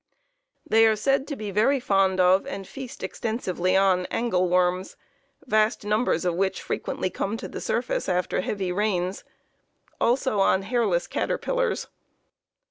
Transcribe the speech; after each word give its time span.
They 0.67 0.87
are 0.87 0.95
said 0.95 1.27
to 1.27 1.35
be 1.35 1.51
very 1.51 1.79
fond 1.79 2.19
of, 2.19 2.47
and 2.47 2.67
feed 2.67 3.03
extensively 3.03 3.77
on, 3.77 4.07
angle 4.07 4.49
worms, 4.49 4.97
vast 5.45 5.85
numbers 5.85 6.25
of 6.25 6.33
which 6.33 6.59
frequently 6.59 7.11
come 7.11 7.37
to 7.37 7.47
the 7.47 7.61
surface 7.61 8.09
after 8.09 8.41
heavy 8.41 8.71
rains, 8.71 9.23
also 9.99 10.39
on 10.39 10.63
hairless 10.63 11.05
caterpillars. 11.05 11.85